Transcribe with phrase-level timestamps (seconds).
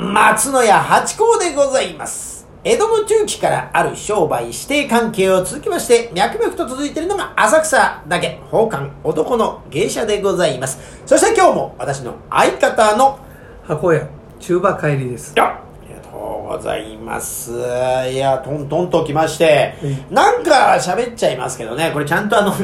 [0.00, 2.46] 松野屋八甲でございます。
[2.62, 10.78] 江戸の中期からある商売指定関係を続きまして、脈々と続いているのが浅草だけ、宝冠男の芸者でございます。
[11.04, 13.18] そして今日も私の相方の、
[13.66, 14.06] 箱屋
[14.38, 17.50] 中馬帰りですあありがとうございます。
[17.50, 19.74] いや、トントンと来まして
[20.10, 22.54] う、なんか喋っちゃいますけどね、これちゃんとあの、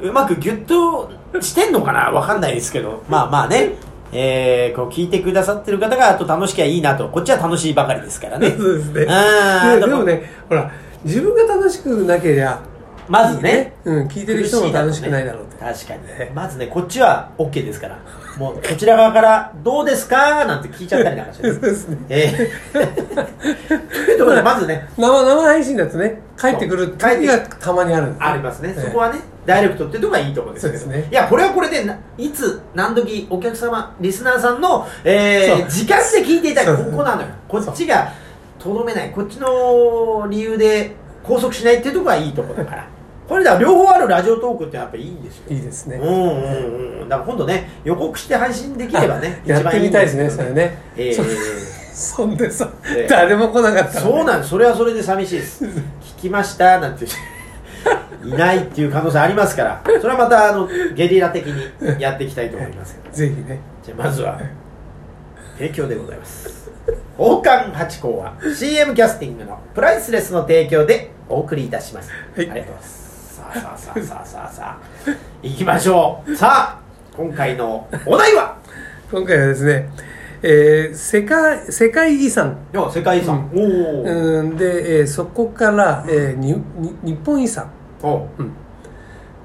[0.00, 1.10] うまくギュッと
[1.40, 2.12] してんのかな？
[2.12, 3.72] わかんないですけど、まあまあね、
[4.12, 8.50] えー、こう聞いてくださってる方があと楽しきゃいいなと、こっちは楽しいばかりですからね。
[8.56, 10.70] そうですねあーででもねほら
[11.04, 12.60] 自分が楽しくなけりゃ
[13.08, 16.30] まずね、うん、聞いてる人も楽しくないだろうって確かに。
[16.34, 17.98] まずね、こっちは OK ですから。
[18.36, 20.44] もう、こちら側から、どうですか？
[20.44, 21.98] なんて聞いちゃったりなんかして、 そうですね。
[22.08, 22.78] えー、
[23.88, 28.82] というところで、まずね、生生配信だとね帰ってくる時がたまにあるんです、ありますね、ええ。
[28.82, 30.78] そこはね、ダイレクトっていうところがいいところですけど。
[30.78, 31.08] そうですね。
[31.10, 37.28] いや、これはこれでな、いつ、何時、お客様、リスナーさんの、えー、時間で聞いていただく、そうここなのよ。
[37.48, 38.12] こっちが、
[38.58, 42.86] とどめない、こっちの理由で拘束しないっていうところがいいところだから。
[43.28, 45.44] これだ、両方あるラジオトークってやっぱいいんですよ。
[45.50, 45.96] いいですね。
[45.96, 47.08] うんうんうん。
[47.08, 50.78] だから今度ね、予告して配信できればね、やってみたいですね一番それね。
[50.96, 51.26] えそー
[51.96, 53.06] そんでさ、ええ。
[53.08, 54.50] 誰も来なかったそうなんです。
[54.50, 55.64] それはそれで寂しいです。
[55.64, 57.06] 聞きましたなんて
[58.24, 59.82] いないっていう可能性ありますから。
[59.84, 62.98] それはまたあのゲリラ的にやっていきたいと思います。
[63.12, 63.60] ぜひね。
[63.82, 64.38] じゃあまずは
[65.58, 66.70] 提供でございます。
[67.18, 72.20] 王冠八甲は CM キャスティングのプライスレスの提供でお送りいたします、はい。
[72.36, 73.05] ありがとうございます
[73.54, 74.78] さあさあさあさあさあさあ
[75.42, 76.80] 行きましょうさあ
[77.16, 78.56] 今回のお題は
[79.10, 79.88] 今回はですね、
[80.42, 87.70] えー世界世界遺産いや世界遺産、おお、うんで、えーそこから、えーにに日本遺産
[88.02, 88.50] おうんっ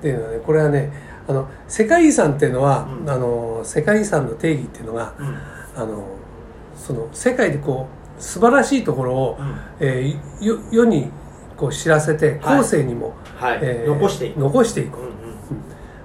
[0.01, 0.91] ていうのはねこれはね
[1.27, 5.37] あの世界遺産っていうのは、うんあの世界遺産の定義っていうのが、うん
[5.81, 6.03] あの
[6.75, 7.87] その世界でこ
[8.19, 11.09] う素晴らしいところを、うんえーよ世に
[11.61, 12.57] こう知らせてはい。
[12.57, 15.11] 後世にも、はい、えー残していく、残していく、うんうん。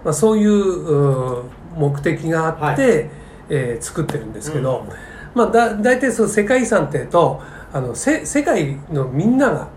[0.04, 1.44] まあ、そういううー
[1.78, 3.10] 目的があって、はい。
[3.48, 4.92] えー作ってるんですけど、うん
[5.34, 7.40] まあ、だ大体その世界遺産っていうと
[7.72, 9.68] あのせ世界のみんなが、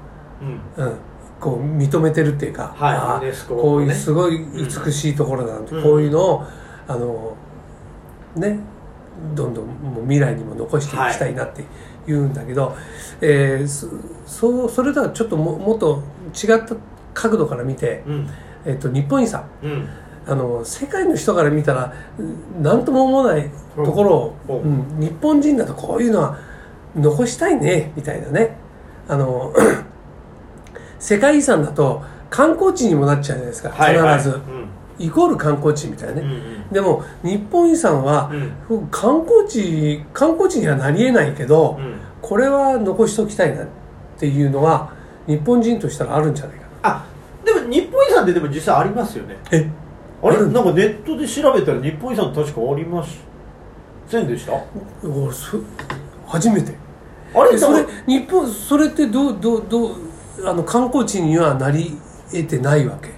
[0.77, 0.85] うん。
[0.85, 0.95] うん、
[1.39, 3.47] こう認めてるっていうか、はい。
[3.47, 5.83] こういうねすごい美しいところだなんて、うん。
[5.83, 6.43] こういうのを
[6.89, 7.37] あの
[8.35, 8.59] ね
[9.35, 11.63] どんどんもう未来にも残していきたいなって
[12.07, 12.75] 言うんだけど、
[13.21, 13.87] えーそ
[14.25, 16.03] そうそれとはちょっとももっと
[16.33, 16.75] 違った
[17.13, 18.29] 角度から見て、うん。
[18.65, 19.43] えっと日本遺産。
[19.63, 19.89] うん。
[20.27, 24.15] あの世界の人から見たらうん何とも思わないところ
[24.47, 26.37] を、うんうん日本人だとこういうのは
[26.95, 28.57] 残したいねみたいなね。
[29.07, 29.53] あの
[30.99, 34.17] 世界遺産だと観光地にもなっちゃうじゃないですか、はいはい。
[34.17, 34.67] 必ず、うん
[34.99, 36.69] イコール観光地みたいなね、うんうん。
[36.71, 38.29] でも日本遺産は、
[38.91, 41.95] 観光地観光地にはなりえないけど、うん。
[42.21, 43.67] これは残しておきたいなっ
[44.17, 44.91] ていうのは
[45.25, 46.69] 日本人としたらあるんじゃないかな。
[46.83, 47.05] あ
[47.45, 49.37] でも日本遺産ってでも実際ありますよね。
[49.51, 49.69] え？
[50.21, 50.37] あれ？
[50.37, 53.05] なんかネットで調べたら日本遺産確かありま
[54.07, 54.51] せんでした？
[56.27, 56.73] 初めて。
[57.33, 57.53] あれ？
[57.53, 59.95] えそれ日本それってどうどうどう
[60.45, 61.97] あの観光地にはなり
[62.31, 63.11] 得てないわけ？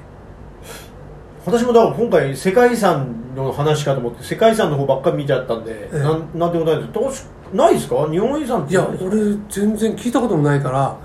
[1.46, 6.00] 私もだから今回世界遺産の話かと思って世界遺産の方ばっかり見ちゃったんで、ええ。
[6.00, 6.92] なんなんてことないです。
[6.94, 7.12] 確か
[7.54, 8.10] ないですか？
[8.10, 8.72] 日本遺産って。
[8.74, 9.18] いや俺
[9.50, 10.96] 全然聞いたこともないから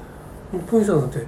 [0.52, 1.18] 日本遺産なんて。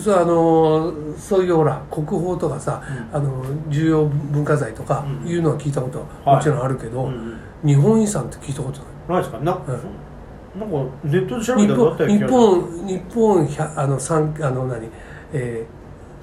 [0.00, 2.80] そうあのそういうほら国宝とかさ、
[3.12, 5.28] あの重要文化財とかうん。
[5.28, 6.08] いうのは聞いたことはい。
[6.26, 7.68] はもちろんあるけど、うんうん。
[7.68, 8.88] 日本遺産って聞いたことない。
[9.08, 9.38] ないですか？
[9.38, 9.66] な,、んなんか
[11.04, 14.88] ネットで調べ日たらあった本日本日本百あの三あの何？
[15.32, 15.66] え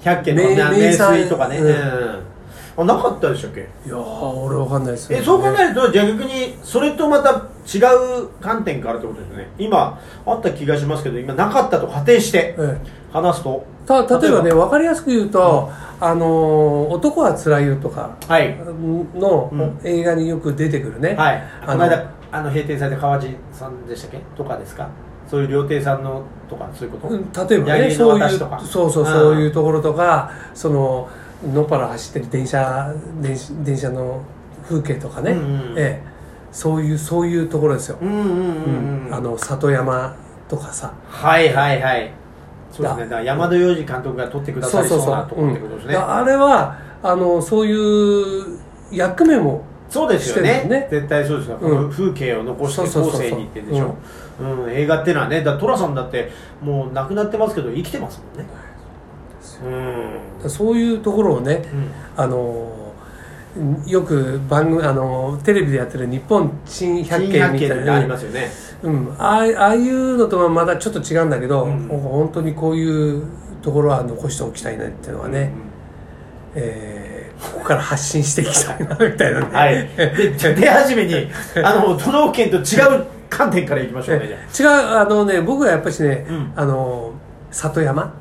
[0.02, 2.86] 100件とかね名名水とかね、うん。
[2.86, 3.68] なかったでしたっけ？
[3.84, 4.00] ー、いやー
[4.34, 7.78] 俺わかんないですよ、えそう考えるとじゃあ逆にそれとまた違
[8.22, 9.48] う観点からってことですね。
[9.58, 12.78] 今あった気がしますけど今なかったと仮定してえ
[13.12, 13.64] 話すと。
[13.84, 15.68] えた例えばね分かりやすく言うと
[16.00, 18.56] 「あのー男はつらいよ」とかはい。
[19.14, 19.78] のうん。
[19.84, 21.42] 映画によく出てくるね、はい。
[21.66, 24.18] あのこの間あの閉店された川地さんでしたっけ？
[24.36, 24.88] とかですか？
[25.30, 28.28] そういう料亭さんのとかそういうこと、うん例えばねそういう
[28.66, 31.08] そうそううんそういうところとかその
[31.46, 32.92] 野原走ってる電車
[33.22, 34.22] 電車電車の
[34.68, 36.06] 風景とかね、うんうんええ、
[36.52, 40.16] そういうそういうところですよ、うんうんうんうん、あの里山
[40.48, 40.92] とかさ。
[41.08, 42.12] はいはいはい。
[42.72, 43.06] そうですね。
[43.06, 43.22] だ。
[43.22, 45.94] 山田洋次監督が撮ってくださりそうなところってことですね。
[45.94, 46.00] うん。
[46.00, 48.58] だあれはあのそういう
[48.90, 50.64] 役目もそうですよね。
[50.68, 50.86] ね。
[50.88, 51.90] 絶対そうですよ、うん。
[51.90, 53.96] 風景を残して後世にってんでしょ、
[54.40, 54.70] うん。
[54.70, 56.30] 映画っていうのはねだ寅さんだって
[56.62, 58.48] もう亡くなってますけど生きてますもんね。
[60.42, 61.90] うんそういうところをねうん。
[62.16, 62.94] あの、
[63.84, 68.48] よく番組あのテレビでやってる日本珍百珍景みたい百景ってありなますよね。
[68.82, 71.88] うん、ああああいうのとはまだちょっと違うんだけど、うん。
[71.88, 73.24] 本当にこういう
[73.60, 75.52] ところは残しておきたいなっていうのはね、
[76.54, 76.62] うん。
[76.62, 77.09] えー
[77.40, 79.88] ここから発信していきたいなみたいなね、はい。
[79.96, 81.14] でじゃあ出始めに
[81.64, 84.26] あの都道府県と違う観点からいきましょうね
[84.58, 86.52] 違うあのね僕はやっぱりね、うん。
[86.54, 87.12] あの
[87.50, 88.02] 里山。
[88.02, 88.12] あ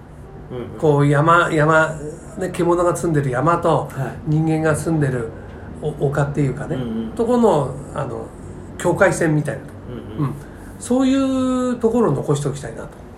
[0.51, 0.79] うん。
[0.79, 1.95] こう山山、
[2.37, 4.19] ね、獣が住んでる山とはい。
[4.27, 5.29] 人間が住んでる
[5.81, 7.11] お丘っていうかね、うんうん。
[7.11, 8.25] とこのあの
[8.77, 10.29] 境界線みたいなと、うんうん。
[10.29, 10.33] うん、
[10.79, 11.15] そうい
[11.71, 13.08] うところを残しておきたいなと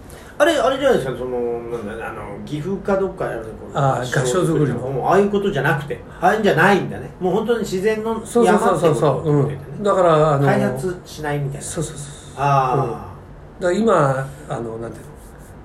[0.41, 1.39] あれあれじゃないですかその
[1.69, 3.45] なんだあの岐阜かどっかやる
[3.75, 5.07] あー合掌造りの。
[5.07, 7.11] ああいうことじゃなくてああいうんじゃないんだね。
[7.19, 8.99] もう本当に自然のそうそう山ってこそうそう。
[8.99, 11.61] そう、うとを言っててねん、だからあの開発しないみたいな。
[11.61, 13.11] そうそうそうあ
[13.59, 15.11] だから今あのなんていうの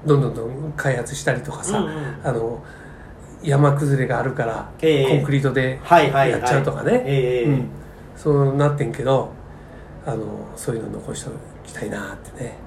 [0.07, 2.21] どんどんどん開発したりとかさ、うんうん。
[2.23, 2.63] あの
[3.43, 5.09] 山崩れがあるから、ええ。
[5.09, 7.51] コンクリートでやっちゃうとかね、ええ。
[7.51, 7.69] うん、
[8.15, 9.31] そうなってんけど
[10.05, 12.66] あのそういうの残しておきたいなってね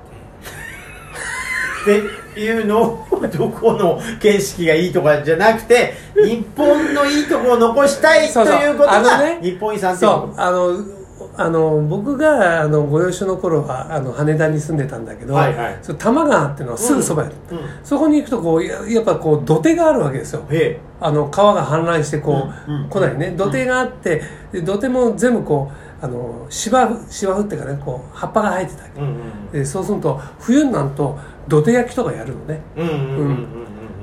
[1.81, 10.39] っていうのをどこの景色がいいとかじゃなくて日本のいいとこを残したいということが日本遺産ってこそう。
[10.39, 10.99] あの
[11.35, 15.79] あの僕があのご養子の頃はあの羽田に住んでたんだけど、はいはい。
[15.81, 17.61] その多摩川っていうのはすぐそばやる、とうん。
[17.81, 20.45] そこに行くとこうややっぱこう土手があるわけですよ。
[20.49, 22.89] へあの川が氾濫してこう、うんうん。
[22.89, 23.33] 来ないね。
[23.37, 24.21] 土手があって
[24.51, 25.71] で土手も全部こ
[26.01, 29.13] うあの芝生芝生っていうかねこう葉っぱが生えてたわえうんうん。
[29.51, 31.17] けでそうすると冬になると
[31.49, 32.61] 土手焼きとかやるのね。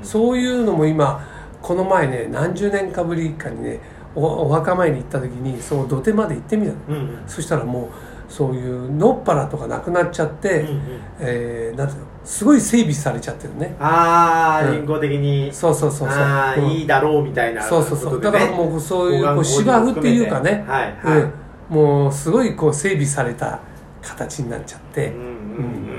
[0.03, 1.25] そういうのも今
[1.61, 3.79] この前ね何十年かぶりかにね
[4.15, 7.23] おお墓参り行った時にそう土手まで行ってみたの、うんうん。
[7.27, 7.89] そしたらもう
[8.31, 10.81] そういう野っ腹とかなくなっちゃって、うんうん。
[11.19, 13.75] えーなんていうのすごい整備されちゃってるね。
[13.79, 14.77] ああうん。
[14.79, 15.49] 人工的に。
[15.53, 16.17] そうそうそうそう。
[16.17, 16.65] ああうん。
[16.71, 18.21] いいだろうみたいなそうそうそう。
[18.21, 21.21] だからもうそういうこう芝生っていうかね、はいはい。
[21.21, 23.61] うん、もうすごいこう整備された
[24.01, 25.21] 形になっちゃって、うんうん。
[25.21, 25.23] う
[25.93, 25.96] ん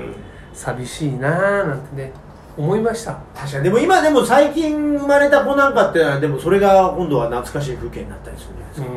[0.59, 2.11] 寂しいなーなんてね
[2.57, 3.13] 思いました。
[3.33, 3.63] 確かに。
[3.63, 8.93] でも今でも最近生まれた子なんかってのはでもそれが今度は懐かしい風景になったりするんじゃないですうん、か、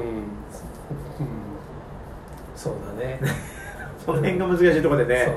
[1.21, 1.27] うん、
[2.57, 3.21] そうだね。
[4.05, 5.33] その辺が難しいところでね。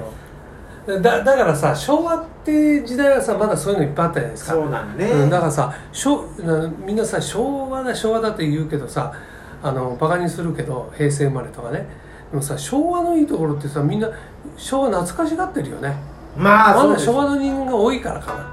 [0.87, 1.01] そう。
[1.01, 4.51] だだからさ昭和って時代はさまだそういうのいっぱいあったじゃないですか。
[4.53, 9.13] そうなんね、うん、だからさしょなみんなさ昭和だ昭和だって言うけどさ
[9.61, 11.85] あのバカにするけど平成生まれとかね。
[12.31, 14.09] でもさ昭和のいいところってさみんな
[14.57, 15.95] 昭和懐かしがってるよね
[16.37, 18.51] まあまだ昭和の人間が多いからかな。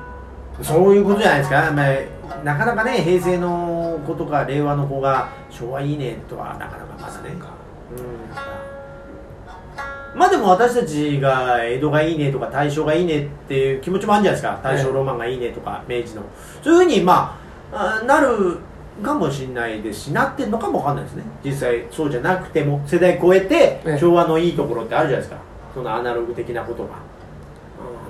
[0.62, 1.86] そういうことじゃないですか、まあ、
[2.44, 7.30] なかなかね平成の子とか令和の子が昭和いいねとはなかなかまだね。
[7.30, 7.38] うん。
[10.18, 14.60] まあでも私たちが江戸がいいねとか大正がいいねっていう気持ちもあるんじゃないですか。
[14.62, 16.22] 大正ロマンがいいねとか明治の。
[16.62, 17.38] そういうふうにま
[17.72, 18.58] ああなる
[19.02, 21.24] かもしれないですしなってるのかもわかんないですね。
[21.42, 23.98] 実際そうじゃなくても世代超えてええ。
[23.98, 25.40] 昭和のいいところってあるじゃないですか。
[25.74, 26.96] そのアナログ的なことが、うん、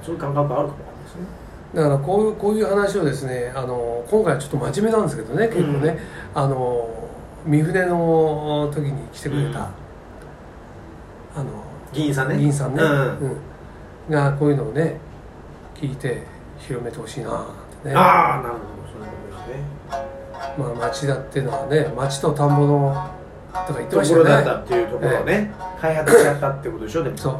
[0.02, 1.26] そういう感覚あるかもですね。
[1.75, 5.99] だからこういうこういう話をですねあの今回はちょっと真面目なんですけどね結構ね、
[6.34, 7.08] あの
[7.46, 9.54] 三船の時に来てくれた、うん。
[9.54, 9.69] あ
[11.43, 12.37] の議員さんね。
[12.37, 12.90] 議員さんね、うん。
[12.90, 13.37] うん。
[14.10, 14.99] がこういうのをね
[15.75, 16.26] 聞いて
[16.58, 17.46] 広めてほしいなっ
[17.82, 17.94] てね。
[17.94, 19.64] ああなるほどそういうことですね。
[20.58, 23.10] まあ町だっていうのはね町と田んぼの
[23.66, 27.16] とか言ってとましたよころだったねっていうところをね、開発しちゃったってことでしょでも。
[27.16, 27.38] そう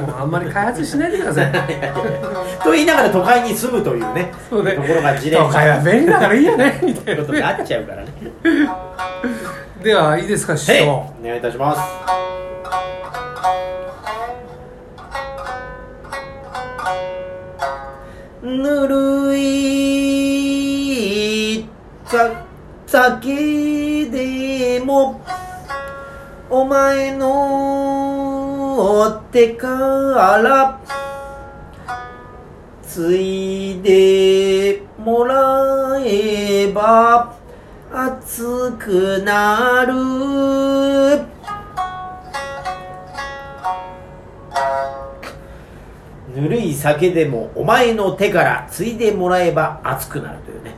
[0.00, 1.52] もうあんまり開発しないでください。
[2.62, 4.32] と言いながら都会に住むというね。
[4.48, 4.72] そうね。
[4.72, 8.08] ところが事例都会は便利だからいいよねみたといことになっちゃうからね。
[9.82, 10.80] ではいいですか師はい。
[10.80, 11.80] 匠お願いいたします。
[18.42, 21.68] ぬるい
[22.04, 22.30] さ
[22.86, 25.20] 酒でも
[26.48, 30.80] お前の手から。
[32.82, 37.36] ついでもらえば
[37.92, 39.92] 熱くなる。
[46.34, 50.72] ぬるい酒でもお前の手からついでもらえば熱くなるというね。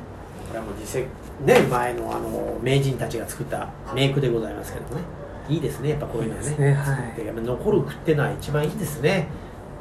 [0.49, 1.05] これはもう実際
[1.45, 5.28] ね前のあの名人たちが作った名句でございますけどね。
[5.49, 6.51] いいですねやっぱこういうのはね。
[6.51, 7.17] いいねはい。
[7.17, 9.29] でやっぱ残る句ってのは一番いいですね、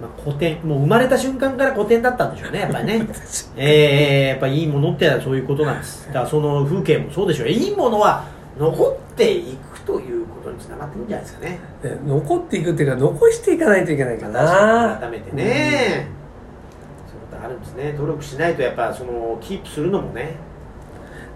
[0.02, 0.66] まあ、古典。
[0.66, 3.08] もう生まれた瞬間から古典だったんでしょうねやっぱりね。
[3.58, 6.08] ええやっぱいいものってのはそういうことなんです。
[6.08, 7.50] だからその風景もそうでしょう。
[7.50, 8.26] いいものは
[8.58, 11.60] 残っていくということにつながってるんじゃないですかね。
[11.84, 14.98] ね残っていくっていうか残していかないといけないかな。
[15.00, 16.08] 改めてね、
[17.08, 17.94] そういうことあるんですね。
[17.98, 20.36] 努力しないとやっぱそのキープするのもね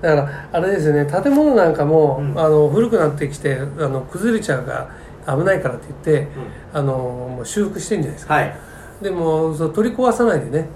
[0.01, 2.39] だからあれですよね建物なんかも、うん。
[2.39, 4.89] あの古くなってきてあの崩れちゃうか
[5.25, 6.27] ら危ないからって言って、
[6.73, 6.79] うん。
[6.79, 8.33] あのもう修復してるんじゃないですか。
[8.33, 8.55] はい。
[9.01, 10.67] でもそう取り壊さないでね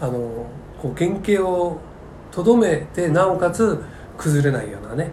[0.00, 0.46] あの
[0.80, 1.78] こう原型を
[2.30, 3.78] とどめてなおかつ
[4.18, 5.10] 崩れないようなね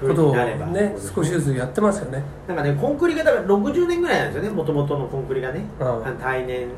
[0.00, 2.22] 風ことをね少しずつやってますよね。
[2.46, 5.64] なんかねコンクリがだから60年ぐらいなんですよねもともとのコンクリがね。
[5.80, 6.16] うん。
[6.18, 6.68] 耐年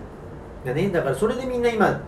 [0.65, 0.89] がね。
[0.89, 2.01] だからそれでみんな今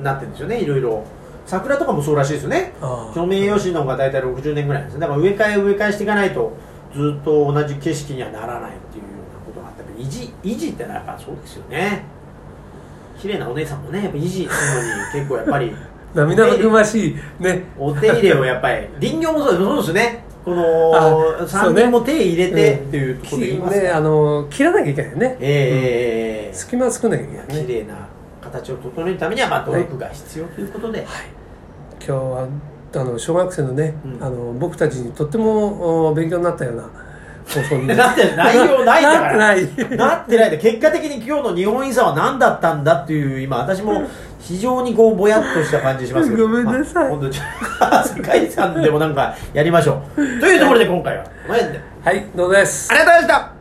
[0.00, 1.04] なってるんですよねいろいろ
[1.46, 2.72] 桜とかもそうらしいですよね。
[3.14, 5.00] ソメイヨシノが大体60年ぐらいですね。
[5.00, 6.52] だから植え替え植え替えしていかないと
[6.94, 12.04] ずっと同じ景色にはならないっていうようなことがあって維持維持ってやっぱそうですよね。
[13.20, 15.72] 綺麗なお姉さんもねやっぱ維持するのに結構やっぱり
[16.14, 17.64] 涙ぐましいね。
[17.78, 20.24] お手入れをやっぱり林業もそうですよね。
[20.44, 21.72] こあのそうね。
[21.72, 27.66] 山林も手入れてっていうところで言いますねあの切らなきゃいけないよね、ええ隙間作んなきゃいけないね。
[27.66, 27.94] 綺麗な
[28.52, 31.06] 形を整えるためにはまあ努力が必要ということで、
[31.98, 32.48] 今日は
[32.94, 34.22] あの小学生のね、うん。
[34.22, 36.90] あの僕たちにとってもお勉強になったような
[37.46, 37.88] 放送に。
[37.96, 39.36] だって内容ないんだから。
[39.36, 39.96] なってない。
[39.96, 44.02] なってないで結果的に今日の日本遺産は何だったんだっていう今私も
[44.38, 46.42] 非常にこうぼやっとした感じしますけど。
[46.48, 47.16] ごめんなさい。
[47.16, 50.40] まあ世界遺産でもなんかやりましょう。
[50.40, 52.88] というところで今回はこの辺ではいどうぞです。
[52.90, 53.51] ありがとうございました